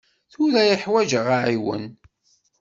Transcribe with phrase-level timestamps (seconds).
[0.31, 1.85] Tura i ḥwaǧeɣ aɛiwen.